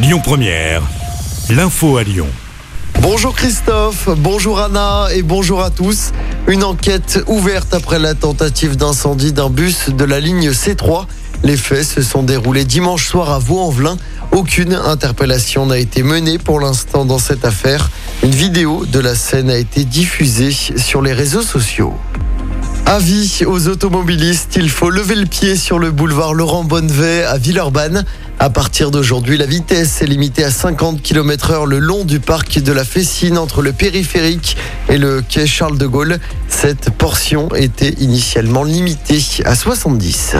Lyon 0.00 0.20
Première, 0.22 0.82
l'info 1.50 1.96
à 1.96 2.04
Lyon. 2.04 2.28
Bonjour 3.00 3.34
Christophe, 3.34 4.08
bonjour 4.16 4.60
Anna 4.60 5.08
et 5.12 5.22
bonjour 5.22 5.60
à 5.60 5.70
tous. 5.70 6.12
Une 6.46 6.62
enquête 6.62 7.18
ouverte 7.26 7.74
après 7.74 7.98
la 7.98 8.14
tentative 8.14 8.76
d'incendie 8.76 9.32
d'un 9.32 9.50
bus 9.50 9.88
de 9.88 10.04
la 10.04 10.20
ligne 10.20 10.50
C3. 10.50 11.06
Les 11.42 11.56
faits 11.56 11.82
se 11.82 12.02
sont 12.02 12.22
déroulés 12.22 12.64
dimanche 12.64 13.08
soir 13.08 13.32
à 13.32 13.40
Vaux-en-Velin. 13.40 13.96
Aucune 14.30 14.74
interpellation 14.74 15.66
n'a 15.66 15.78
été 15.78 16.04
menée 16.04 16.38
pour 16.38 16.60
l'instant 16.60 17.04
dans 17.04 17.18
cette 17.18 17.44
affaire. 17.44 17.90
Une 18.22 18.30
vidéo 18.30 18.86
de 18.86 19.00
la 19.00 19.16
scène 19.16 19.50
a 19.50 19.56
été 19.56 19.84
diffusée 19.84 20.52
sur 20.52 21.02
les 21.02 21.12
réseaux 21.12 21.42
sociaux. 21.42 21.94
Avis 22.86 23.42
aux 23.46 23.68
automobilistes, 23.68 24.56
il 24.56 24.70
faut 24.70 24.88
lever 24.88 25.14
le 25.14 25.26
pied 25.26 25.56
sur 25.56 25.78
le 25.78 25.90
boulevard 25.90 26.32
Laurent 26.32 26.64
Bonnevet 26.64 27.22
à 27.22 27.36
Villeurbanne. 27.36 28.06
À 28.40 28.50
partir 28.50 28.92
d'aujourd'hui, 28.92 29.36
la 29.36 29.46
vitesse 29.46 30.00
est 30.00 30.06
limitée 30.06 30.44
à 30.44 30.52
50 30.52 31.02
km 31.02 31.50
heure 31.50 31.66
le 31.66 31.80
long 31.80 32.04
du 32.04 32.20
parc 32.20 32.60
de 32.60 32.70
la 32.70 32.84
Fessine 32.84 33.36
entre 33.36 33.62
le 33.62 33.72
périphérique 33.72 34.56
et 34.88 34.96
le 34.96 35.22
quai 35.22 35.44
Charles 35.44 35.76
de 35.76 35.86
Gaulle. 35.88 36.20
Cette 36.48 36.90
portion 36.90 37.48
était 37.56 37.94
initialement 37.98 38.62
limitée 38.62 39.20
à 39.44 39.56
70. 39.56 40.36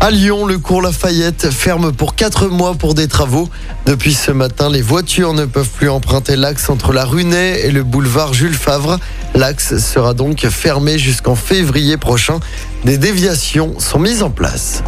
À 0.00 0.10
Lyon, 0.10 0.46
le 0.46 0.58
cours 0.58 0.80
Lafayette 0.80 1.50
ferme 1.50 1.92
pour 1.92 2.14
4 2.14 2.48
mois 2.48 2.74
pour 2.76 2.94
des 2.94 3.08
travaux. 3.08 3.50
Depuis 3.84 4.14
ce 4.14 4.30
matin, 4.30 4.70
les 4.70 4.82
voitures 4.82 5.34
ne 5.34 5.44
peuvent 5.44 5.68
plus 5.68 5.90
emprunter 5.90 6.34
l'axe 6.34 6.70
entre 6.70 6.94
la 6.94 7.04
Runée 7.04 7.60
et 7.66 7.70
le 7.70 7.82
boulevard 7.82 8.32
Jules 8.32 8.54
Favre. 8.54 8.98
L'axe 9.34 9.76
sera 9.76 10.14
donc 10.14 10.46
fermé 10.48 10.98
jusqu'en 10.98 11.34
février 11.34 11.98
prochain. 11.98 12.40
Des 12.86 12.96
déviations 12.96 13.78
sont 13.78 13.98
mises 13.98 14.22
en 14.22 14.30
place. 14.30 14.82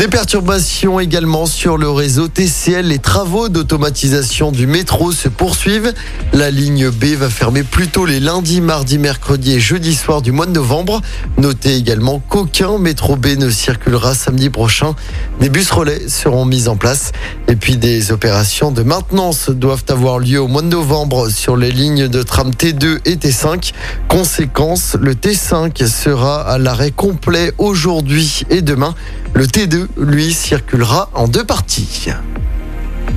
Des 0.00 0.08
perturbations 0.08 0.98
également 0.98 1.44
sur 1.44 1.76
le 1.76 1.90
réseau 1.90 2.26
TCL. 2.26 2.86
Les 2.86 2.98
travaux 2.98 3.50
d'automatisation 3.50 4.50
du 4.50 4.66
métro 4.66 5.12
se 5.12 5.28
poursuivent. 5.28 5.92
La 6.32 6.50
ligne 6.50 6.88
B 6.88 7.16
va 7.18 7.28
fermer 7.28 7.64
plutôt 7.64 8.06
les 8.06 8.18
lundis, 8.18 8.62
mardis, 8.62 8.96
mercredis 8.96 9.56
et 9.56 9.60
jeudi 9.60 9.94
soir 9.94 10.22
du 10.22 10.32
mois 10.32 10.46
de 10.46 10.52
novembre. 10.52 11.02
Notez 11.36 11.76
également 11.76 12.18
qu'aucun 12.18 12.78
métro 12.78 13.14
B 13.16 13.36
ne 13.36 13.50
circulera 13.50 14.14
samedi 14.14 14.48
prochain. 14.48 14.94
Des 15.38 15.50
bus 15.50 15.70
relais 15.70 16.08
seront 16.08 16.46
mis 16.46 16.68
en 16.68 16.76
place. 16.76 17.12
Et 17.48 17.56
puis 17.56 17.76
des 17.76 18.10
opérations 18.10 18.70
de 18.70 18.82
maintenance 18.82 19.50
doivent 19.50 19.84
avoir 19.90 20.18
lieu 20.18 20.40
au 20.40 20.48
mois 20.48 20.62
de 20.62 20.68
novembre 20.68 21.28
sur 21.28 21.58
les 21.58 21.72
lignes 21.72 22.08
de 22.08 22.22
tram 22.22 22.52
T2 22.52 23.00
et 23.04 23.16
T5. 23.16 23.74
Conséquence, 24.08 24.96
le 24.98 25.12
T5 25.12 25.86
sera 25.86 26.40
à 26.40 26.56
l'arrêt 26.56 26.90
complet 26.90 27.52
aujourd'hui 27.58 28.44
et 28.48 28.62
demain. 28.62 28.94
Le 29.34 29.46
T2, 29.46 29.86
lui, 29.96 30.32
circulera 30.32 31.10
en 31.14 31.28
deux 31.28 31.44
parties. 31.44 32.08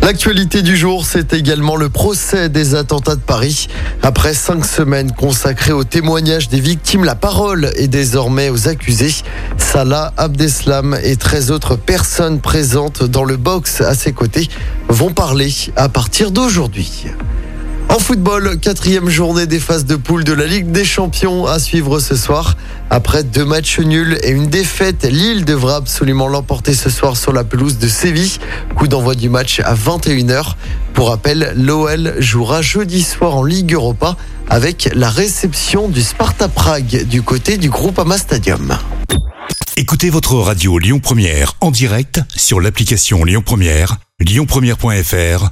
L'actualité 0.01 0.61
du 0.61 0.75
jour, 0.75 1.05
c'est 1.05 1.33
également 1.33 1.75
le 1.75 1.87
procès 1.87 2.49
des 2.49 2.75
attentats 2.75 3.15
de 3.15 3.21
Paris. 3.21 3.67
Après 4.01 4.33
cinq 4.33 4.65
semaines 4.65 5.11
consacrées 5.13 5.71
au 5.71 5.83
témoignage 5.83 6.49
des 6.49 6.59
victimes, 6.59 7.05
la 7.05 7.15
parole 7.15 7.71
est 7.77 7.87
désormais 7.87 8.49
aux 8.49 8.67
accusés. 8.67 9.13
Salah 9.57 10.13
Abdeslam 10.17 10.97
et 11.03 11.15
13 11.15 11.51
autres 11.51 11.77
personnes 11.77 12.41
présentes 12.41 13.03
dans 13.03 13.23
le 13.23 13.37
box 13.37 13.81
à 13.81 13.95
ses 13.95 14.11
côtés 14.11 14.49
vont 14.89 15.13
parler 15.13 15.53
à 15.75 15.87
partir 15.87 16.31
d'aujourd'hui. 16.31 17.05
En 17.93 17.99
football, 17.99 18.57
quatrième 18.59 19.07
journée 19.07 19.45
des 19.45 19.59
phases 19.59 19.85
de 19.85 19.95
poule 19.95 20.23
de 20.23 20.33
la 20.33 20.47
Ligue 20.47 20.71
des 20.71 20.83
Champions 20.83 21.45
à 21.45 21.59
suivre 21.59 21.99
ce 21.99 22.15
soir. 22.15 22.57
Après 22.89 23.23
deux 23.23 23.45
matchs 23.45 23.77
nuls 23.81 24.17
et 24.23 24.31
une 24.31 24.47
défaite, 24.47 25.03
Lille 25.03 25.45
devra 25.45 25.75
absolument 25.75 26.27
l'emporter 26.27 26.73
ce 26.73 26.89
soir 26.89 27.15
sur 27.15 27.31
la 27.33 27.43
pelouse 27.43 27.77
de 27.77 27.87
Séville. 27.87 28.39
Coup 28.75 28.87
d'envoi 28.87 29.13
du 29.13 29.29
match 29.29 29.59
à 29.59 29.75
21h. 29.75 30.55
Pour 30.95 31.09
rappel, 31.09 31.53
l'OL 31.55 32.15
jouera 32.17 32.63
jeudi 32.63 33.03
soir 33.03 33.35
en 33.35 33.43
Ligue 33.43 33.73
Europa 33.73 34.17
avec 34.49 34.89
la 34.95 35.11
réception 35.11 35.87
du 35.87 36.01
Sparta 36.01 36.47
Prague 36.47 37.03
du 37.03 37.21
côté 37.21 37.57
du 37.57 37.69
groupe 37.69 37.99
Ama 37.99 38.17
Stadium. 38.17 38.75
Écoutez 39.77 40.09
votre 40.09 40.33
radio 40.33 40.79
Lyon 40.79 40.99
Première 40.99 41.53
en 41.61 41.69
direct 41.69 42.21
sur 42.35 42.59
l'application 42.59 43.23
Lyon 43.23 43.43
Première, 43.45 43.97
lyonpremière.fr 44.19 45.51